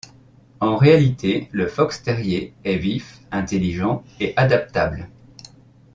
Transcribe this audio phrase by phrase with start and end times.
[0.61, 5.07] En réalité le fox-terrier est vif, intelligent et adaptable.